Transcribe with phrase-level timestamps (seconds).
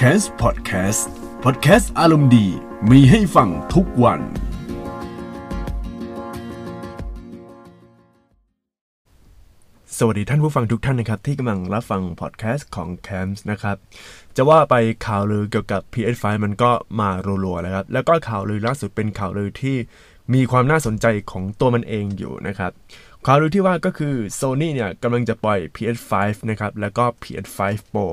[0.00, 1.02] c a s Podcast
[1.44, 2.46] Podcast อารมณ์ดี
[2.90, 4.20] มีให้ฟังทุกวัน
[9.98, 13.76] สวัสดีท่านผู้ฟังทุกท่านนะครับ ที่กำลังรับฟังพอดแคสต์ของ c a m s นะครับ
[14.36, 14.74] จะว่าไป
[15.06, 17.10] ข่าวลือเกี่ยวกับ PS5 มันก็มา
[17.44, 19.76] รัวๆแล้วครับ แล้วก็ข่าวลือล่าสุดเป็นข่าวลือที่
[20.34, 22.72] มีความน่าสนใจของตัวมันเองอยู่นะครับ
[23.28, 26.12] ข่าวลือที่ว่าก็คือ Sony เนี่ยกำลังจะปล่อย PS5
[26.50, 27.58] นะครับ แล้วก็ PS5
[27.90, 28.06] Pro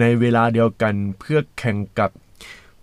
[0.00, 2.10] ในเวลาเดียวกันเพื่อแข่งกับ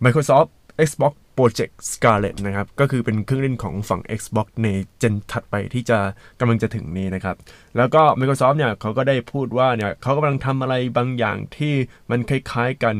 [0.03, 0.49] Microsoft
[0.87, 4.67] Xbox Project Scarlett นะครับ ก็คือเป็นเครื่องเล่นของฝั่ง Xbox ใน
[4.99, 5.99] เจนถัดไปที่จะ
[6.39, 7.35] กำลังจะถึงนี้นะครับ
[7.77, 11.73] แล้วก็ Microsoft เนี่ยเขาก็ได้พูดว่าเนี่ยเขากำลังทำอะไรบางอย่างที่
[12.09, 12.95] มันคล้ายๆกัน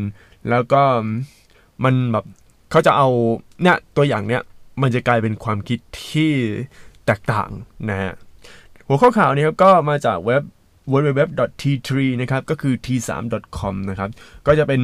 [0.50, 0.82] แล้วก็
[1.84, 2.26] มันแบบ
[2.72, 3.08] เขาจะเอา
[3.62, 4.42] เนี่ยตัวอย่างเนี่ย
[4.82, 6.32] มันจะกลายเป็นความคิดที่
[7.06, 7.50] แตกต่าง
[7.90, 8.14] นะฮะ
[8.88, 10.44] หัวข้อข่าวนี้ก็มาจากเว็บ
[10.92, 11.92] www.t3
[12.22, 14.10] นะครับ ก็คือ t3.com นะครับ
[14.48, 14.82] ก็จะเป็น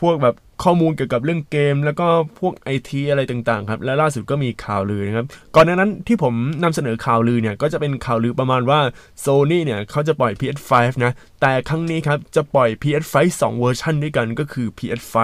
[0.00, 0.34] พวกแบบ
[0.64, 2.06] ข้อมูลเกี่ยวกับเรื่องเกม แล้วก็
[2.40, 8.80] พวกไอทีอะไรต่างๆครับ และล่าสุดก็มีข่าวลือนะครับ ก่อนหน้านั้นที่ผมนำเสนอข่าวลือเนี่ย ก็จะเป็นข่าวลือประมาณว่า
[9.24, 10.72] Sony เนี่ยเขาจะปล่อย PS5
[11.04, 15.16] นะ แต่ครั้งนี้ครับ จะปล่อย PS5 2 เวอร์ชันด้วยกันก็คือ PS5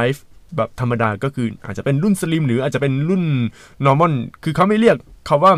[0.56, 3.25] แบบธรรมดาก็คืออาจจะเป็นรุ่นสลิมหรืออาจจะเป็นรุ่น
[3.86, 4.12] normal
[4.44, 4.97] คือเขาไม่เรียก
[5.28, 5.55] คาว่า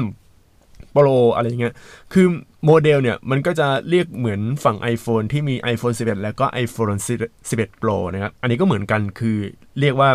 [0.92, 1.74] โปรอะไรเงี้ย
[2.12, 2.26] คือ
[2.64, 7.00] โมเดลเนี่ยมันก็จะเรียกเหมือนฝั่ง iPhone ที่มี iPhone 11 แล้วก็ iPhone
[7.40, 9.38] 11 Pro นะครับ อันนี้ก็เหมือนกันคือ
[9.80, 10.10] เรียกว่า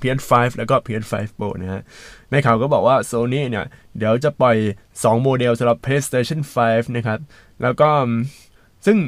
[0.00, 1.82] PS5 แล้วก็ PS5 Pro นะฮะ
[2.30, 3.66] ในข่าวก็บอกว่า Sony เนี่ย
[3.98, 4.56] เดี๋ยวจะปล่อย
[4.90, 7.18] 2 โมเดลสำหรับ PlayStation 5 นะครับ
[7.62, 7.88] แล้วก็
[8.86, 8.98] ซึ่ง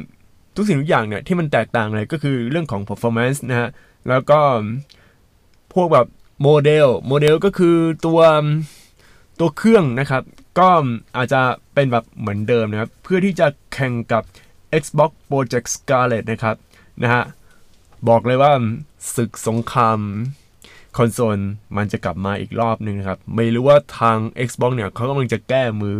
[0.55, 3.69] ทุกสิ่งทุกอย่างเนี่ยที่มันแตกต่างเลยก็คือเรื่องของ performance นะฮะ
[4.09, 4.39] แล้วก็
[5.73, 6.07] พวกแบบ
[6.43, 8.19] โมเดล โมเดลก็คือตัว
[9.39, 10.23] ตัวเครื่องนะครับ
[10.59, 10.67] ก็
[11.17, 11.41] อาจจะ
[11.73, 14.23] เป็นแบบเหมือนเดิมนะครับ เพื่อที่จะแข่งกับ
[14.81, 16.55] Xbox Project Scarlett นะครับ
[17.03, 17.23] นะฮะ
[18.09, 18.51] บอกเลยว่า
[19.15, 19.99] ศึกสงคราม
[20.97, 21.39] คอนโซล
[21.77, 25.97] มันจะกลับมาอีกรอบนึงนะครับ ไม่รู้ว่าทาง Xbox เนี่ยเขากำลังจะแก้มือ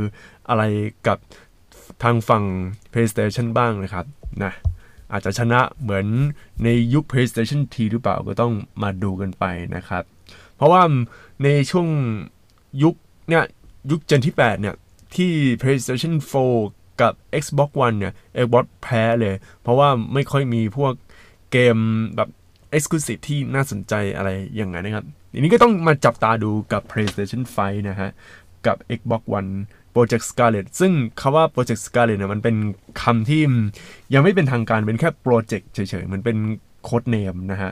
[0.49, 0.63] อะไร
[1.07, 1.17] กับ
[2.03, 2.43] ทางฝั่ง
[2.91, 4.05] PlayStation บ้างนะครับ
[4.43, 4.51] นะ
[5.11, 6.05] อาจจะชนะเหมือน
[6.63, 8.53] ในยุค PlayStation T หรือเปล่าก็ต้อง
[8.83, 10.03] มาดูกันไปนะครับ
[10.55, 10.81] เพราะว่า
[11.43, 11.87] ในช่วง
[12.83, 12.95] ยุค
[13.29, 13.43] เนี่ย
[13.91, 14.75] ยุคเจนที่ 8 เนี่ย
[15.15, 15.31] ที่
[15.61, 16.13] PlayStation
[16.59, 20.93] 4 กับ Xbox One เนี่ย Xbox แพ้เลย เพราะว่าไม่ค่อยมีพวก
[21.51, 21.77] เกม
[22.15, 22.29] แบบ
[22.75, 28.09] Exclusive ที่น่าสนใจอะไรอย่างนั้นนะครับทีนี้ก็ต้องมาจับตาดูกับ PlayStation 5 นะฮะ
[28.65, 29.51] กับ Xbox One
[29.95, 32.55] Project Scarlett ซึ่งคาว่า Project Scarlett เนี่ยมันเป็น
[33.01, 33.41] คำที่
[34.13, 36.37] ยังไม่เป็นทางการเป็นแค่โปรเจกต์เฉยๆ มันเป็น
[36.83, 37.71] โค้ดเนมนะฮะ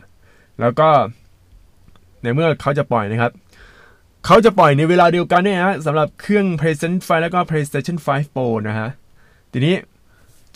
[0.60, 0.90] แล้วก็
[2.24, 3.32] ในเมื่อเขาจะปล่อยนะครับ
[4.26, 8.90] เขาจะปล่อยในเวลาเดียวกันเนี่ยฮะสำหรับเครื่อง PlayStation 5 แล้วก็ PlayStation 5 Pro นะฮะ
[9.52, 9.76] ทีนี้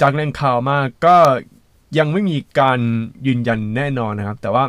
[0.02, 1.18] จากแหล่งข่าวมาก็
[1.98, 2.80] ยังไม่มีการ
[3.28, 4.64] ยืนยันแน่นอนนะครับ แต่ว่า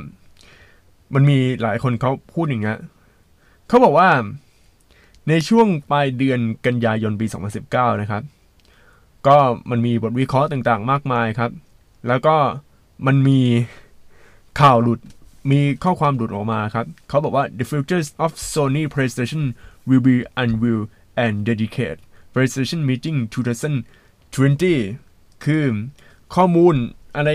[1.15, 2.79] มันมีหลายคนเขาพูดอย่างเงี้ย
[3.69, 4.09] เขาบอกว่า
[5.29, 7.27] ในช่วงปลายเดือนกันยายนปี
[7.65, 8.23] 2019 นะครับ
[9.27, 9.37] ก็
[9.71, 11.51] มันมีบทวิเคราะห์ต่างๆ มากมายครับ
[12.09, 12.37] แล้วก็
[13.07, 13.41] มันมี
[14.61, 15.01] ข่าวหลุด
[15.51, 19.43] มีข้อความหลุดออกมาครับ เขาบอกว่า the futures of Sony PlayStation
[19.89, 20.87] will be unveiled
[21.25, 21.99] and dedicated
[22.35, 25.65] PlayStation Meeting 2020 คือ
[26.35, 26.75] ข้อมูล
[27.17, 27.29] อะไร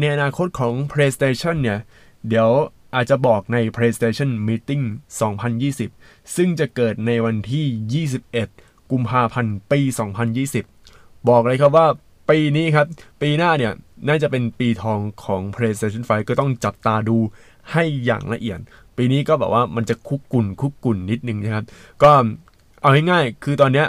[0.00, 1.78] ในอนาคตของ PlayStation เนี่ย
[2.28, 2.50] เดี๋ยว
[2.94, 4.84] อาจจะบอกใน PlayStation Meeting
[5.58, 8.06] 2020 ซึ่งจะเกิดในวันที่
[8.46, 9.80] 21 กุมภาพันธ์ ปี
[10.54, 11.86] 2020 บอกเลยครับว่า
[12.30, 12.86] ปีนี้ครับ
[13.22, 13.72] ปีหน้าเนี่ย
[14.08, 17.16] น่าจะเป็นปีทองของ PlayStation 5 ก็ต้องจับตาดู
[17.72, 18.58] ให้อย่างละเอียด
[18.96, 21.64] ปีนี้ก็แบบว่ามันจะคุกกุ่นคุกกุ่นนิดนึงนะครับ
[22.02, 22.10] ก็
[22.80, 23.86] เอาง่ายๆคือตอนเนี้ย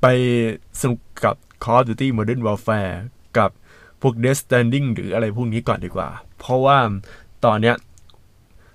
[0.00, 0.06] ไป
[0.80, 1.34] สนุกกับ
[1.64, 2.94] Call of Duty Modern Warfare
[3.38, 3.50] กับ
[4.00, 6.08] พวก Death Stranding หรืออะไรพวกนี้ก่อนดีกว่า
[6.38, 6.78] เพราะว่า
[7.44, 7.76] ตอนเนี้ย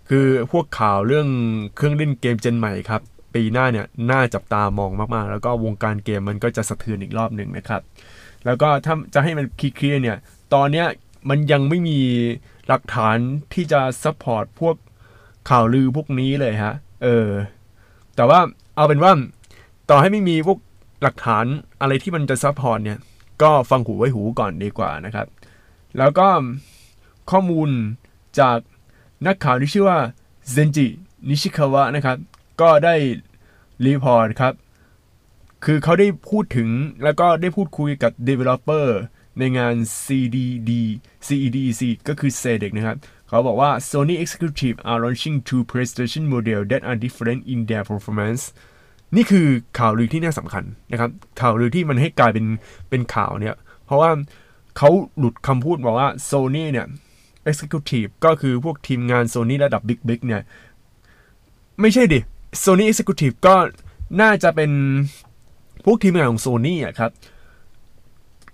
[0.09, 1.27] คือพวกข่าวเรื่อง
[1.75, 3.01] เครื่องเล่นเกม gen ใหม่ครับ
[3.33, 7.81] ปีหน้าเนี่ยน่าจับตามองมากๆ แล้วก็วงการเกมมันก็จะสะเทือนอีกรอบหนึ่งนะครับ
[8.45, 10.17] แล้วก็ถ้าจะให้มันเคลียร์เนี่ย
[10.53, 10.87] ตอนเนี้ย
[11.29, 11.99] มันยังไม่มี
[12.67, 13.17] หลักฐาน
[13.53, 14.75] ที่จะ support พวก
[15.49, 17.29] ข่าวลือพวกนี้เลยฮะ เออ
[18.15, 18.39] แต่ว่า
[18.75, 19.11] เอาเป็นว่า
[19.89, 20.59] ต่อให้ไม่มีพวก
[21.03, 21.45] หลักฐาน
[21.81, 22.99] อะไรที่มันจะ support เนี่ย
[23.41, 25.27] ก็ฟังหูไว้หูก่อนดีกว่านะครับ
[25.97, 26.27] แล้วก็
[27.31, 27.69] ข้อมูล
[28.39, 28.57] จาก
[29.27, 29.99] นักข่าวที่ชื่อว่า
[30.51, 30.87] เซนจิ
[31.29, 32.17] นิชิคาวะนะครับ
[32.61, 32.95] ก็ได้
[33.85, 34.53] report ครับ
[35.65, 36.69] คือเขาได้พูดถึง
[37.03, 38.87] แล้วก็ได้พูดคุยกับ Developer
[39.39, 40.71] ในงาน CDD
[41.27, 42.97] CEDC ก็คือ CEDEC นะครับ
[43.27, 48.43] เขาบอกว่า Sony Executive are launching two PlayStation model that are different in their performance
[49.15, 49.47] นี่คือ
[49.79, 51.11] ข่าวลือที่น่าสำคัญนะครับ
[51.41, 52.45] ข่าวลือที่มันให้กลายเป็น
[52.89, 53.55] เป็นข่าวเนี่ย
[53.85, 54.11] เพราะว่า
[54.77, 56.87] เขาหลุดคำพูดบอกว่า Sony เนี่ย
[57.49, 60.41] Executive ก็คือพวกทีมงาน Sony ระดับบิ๊กๆเนี่ย
[61.81, 62.19] ไม่ใช่ดิ
[62.63, 63.55] Sony Executive ก็
[64.21, 64.71] น่าจะเป็น
[65.85, 67.11] พวกทีมงานของ Sony อะครับ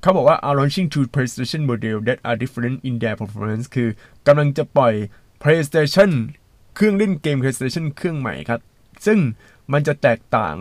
[0.02, 3.90] เขาบอกว่า are launching two PlayStation model that are different in their performance คือ
[4.28, 4.94] กำลังจะปล่อย
[5.42, 6.12] PlayStation
[6.76, 8.62] เครื่องเล่นเกม PlayStation เครื่องใหม่ครับ
[9.06, 9.20] ซึ่ง
[9.74, 10.58] มันจะแตกต่าง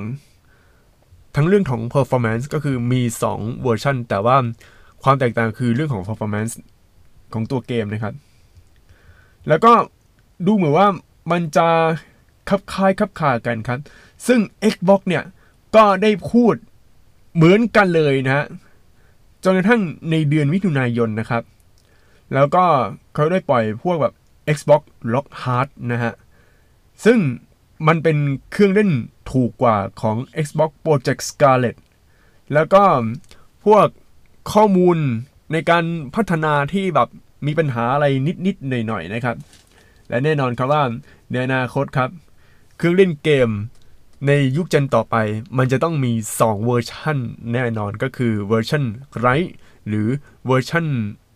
[1.36, 3.02] ทั้งเรื่องของ performance ก็คือมี
[3.32, 4.36] 2 เวอร์ชันแต่ว่า
[5.02, 6.52] ความแตกต่างคือเรื่องของ performance
[7.32, 8.14] ของตัวเกมนะครับ
[9.48, 9.72] แล้วก็
[10.46, 10.88] ดูเหมือนว่า
[11.32, 11.68] มันจะ
[12.48, 13.78] คับคล้ายคับคากันครับ
[14.26, 14.40] ซึ่ง
[14.72, 15.24] Xbox เนี่ย
[15.76, 16.54] ก็ได้พูด
[17.34, 18.46] เหมือนกันเลยนะฮะ
[19.44, 21.42] จนกระทั่งในเดือนมิถุนายนนะครับ
[22.34, 22.64] แล้วก็
[23.14, 24.14] เขาได้ปล่อยพวกแบบ
[24.56, 24.82] Xbox
[25.12, 26.12] Lockhart นะฮะ
[27.04, 27.18] ซึ่ง
[27.86, 28.16] มันเป็น
[28.52, 28.90] เครื่องเล่น
[29.30, 31.78] ถูกกว่าของ Xbox Project Scarlett
[32.54, 32.82] แล้วก็
[33.64, 33.86] พวก
[34.52, 34.98] ข้อมูล
[35.52, 37.08] ในการพัฒนาที่แบบ
[37.46, 38.06] มีปัญหาอะไร
[38.46, 39.36] นิด ๆ หน่อย ๆ นะครับ
[40.08, 40.82] และแน่นอนครับว่า
[41.30, 42.10] ในอนาคตครับ
[42.76, 43.50] เครื่องเล่นเกม
[44.26, 45.16] ในยุคเจนต่อไป
[45.58, 47.18] มันจะต้องมี 2 เวอร์ชัน
[47.52, 48.82] แน่นอนก็คือเวอร์ชัน
[49.18, 49.26] Lite
[49.88, 50.08] หรือ
[50.46, 50.86] เวอร์ชัน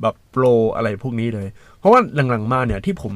[0.01, 0.45] แบบ Pro
[0.77, 1.49] อะไรพวกนี้เลย
[1.79, 3.15] เพราะว่าหลังๆมาเนี่ยที่ผม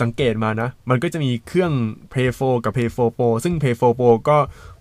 [0.00, 1.72] สังเกตมานะ มันก็จะมีเครื่อง
[2.12, 4.38] Play 4กับ Play 4 Pro ซึ่ง Play 4 Pro ก็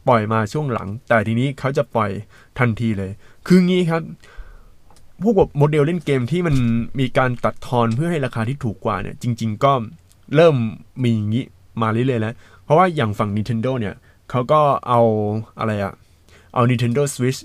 [0.08, 2.12] ปล่อยมาช่วงหลัง แต่ทีนี้เขาจะปล่อย
[2.60, 3.12] ทันทีเลย
[3.48, 4.02] คืองี้ครับ
[5.22, 6.56] พวกแบบโมเดลเล่นเกมที่มัน
[7.00, 9.74] มีการตัดทอนเพื่อให้ราคาที่ถูกกว่าเนี่ย จริง ๆ ก็
[10.36, 10.56] เริ่ม
[11.04, 11.46] มีอย่างนี้
[11.82, 12.36] มาเรื่อยๆแล้ว
[12.70, 13.96] เพราะว่าอย่างฝั่ง Nintendo เนี่ย
[14.30, 15.02] เขาก็เอา
[15.60, 15.94] อะไรอะ
[16.54, 17.40] เอา Nintendo Switch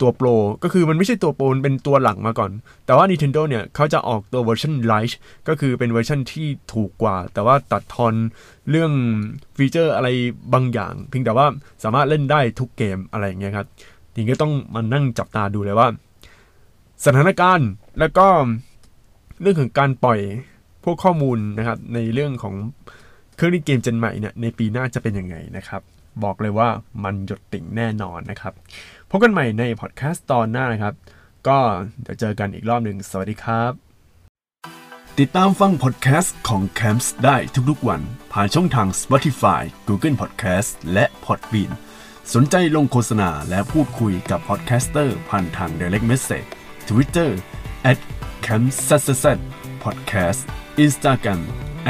[0.00, 0.28] ตัว Pro
[0.62, 2.50] ก็คือมันไม่ใช่ตัว Pro มันเป็นตัวหลังมาก่อน
[2.86, 5.16] แต่ว่า Nintendo เนี่ยเขาจะออกตัวเวอร์ชัน Lite
[5.48, 8.14] ก็คือเป็นเวอร์ชันที่ถูกกว่า แต่ว่าตัดทอน
[8.70, 8.92] เรื่อง
[9.56, 10.08] ฟีเจอร์อะไร
[10.54, 11.46] บางอย่าง เพียงแต่ว่า
[11.84, 13.66] สามารถเล่นได้ทุกเกมอะไรอย่างเงี้ยครับ
[14.12, 15.88] ทีนี้ก็ต้องมานั่งจับตาดูเลยว่า
[17.04, 17.68] สถานการณ์
[17.98, 18.26] แล้วก็
[19.40, 20.20] เรื่องของการปล่อย
[20.84, 22.54] พวกข้อมูลนะครับในเรื่องของ
[23.36, 25.82] เครื่องเล่นเกม gen ใหม่เนี่ยในปีหน้าจะเป็นยังไงนะครับ
[26.24, 26.68] บอกเลยว่า
[27.04, 28.52] มันหยดติ่งแน่นอนนะครับ
[29.10, 30.94] พบกันใหม่ในพอดแคสต์ตอนหน้านะครับ
[31.48, 31.58] ก็
[32.02, 33.72] เดี๋ยวเจอกันอีกรอบหนึ่งสวัสดีครับ
[35.18, 37.36] ติดตามฟังพอดแคสต์ของ Camps ได้
[37.70, 38.00] ทุกๆวัน
[38.32, 41.70] ผ่านช่องทาง Spotify Google Podcast และ Podbean
[42.34, 46.48] สนใจลงโฆษณาและพูดคุยกับ podcaster ผ่านทาง Direct Message
[46.88, 47.30] Twitter
[47.90, 47.98] at
[48.46, 48.66] c a m p
[49.22, 49.24] s
[49.84, 50.40] podcast
[50.84, 51.40] Instagram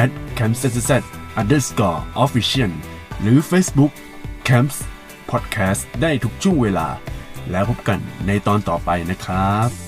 [0.02, 2.72] at c a m p s underscore official
[3.20, 3.92] หรือ Facebook
[4.48, 4.78] Camps
[5.30, 6.88] Podcast ได้ทุกช่วงเวลา
[7.50, 9.85] แล้วพบกันในตอนต่อไปนะครับ